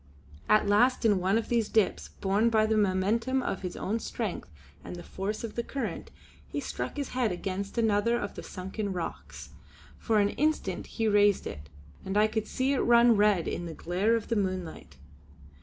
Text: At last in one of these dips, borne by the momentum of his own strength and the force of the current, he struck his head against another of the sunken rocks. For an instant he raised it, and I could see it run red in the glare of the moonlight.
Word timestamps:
At 0.49 0.65
last 0.65 1.05
in 1.05 1.19
one 1.19 1.37
of 1.37 1.47
these 1.47 1.69
dips, 1.69 2.07
borne 2.07 2.49
by 2.49 2.65
the 2.65 2.75
momentum 2.75 3.43
of 3.43 3.61
his 3.61 3.77
own 3.77 3.99
strength 3.99 4.49
and 4.83 4.95
the 4.95 5.03
force 5.03 5.43
of 5.43 5.53
the 5.53 5.61
current, 5.61 6.09
he 6.47 6.59
struck 6.59 6.97
his 6.97 7.09
head 7.09 7.31
against 7.31 7.77
another 7.77 8.17
of 8.17 8.33
the 8.33 8.41
sunken 8.41 8.93
rocks. 8.93 9.51
For 9.99 10.17
an 10.17 10.29
instant 10.29 10.87
he 10.87 11.07
raised 11.07 11.45
it, 11.45 11.69
and 12.03 12.17
I 12.17 12.25
could 12.25 12.47
see 12.47 12.73
it 12.73 12.79
run 12.79 13.15
red 13.15 13.47
in 13.47 13.67
the 13.67 13.75
glare 13.75 14.15
of 14.15 14.29
the 14.29 14.35
moonlight. 14.35 14.97